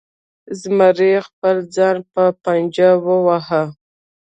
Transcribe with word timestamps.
زمري 0.61 1.13
خپل 1.27 1.55
ځان 1.75 1.97
په 2.13 2.23
پنجو 2.43 2.91
وواهه. 3.05 3.63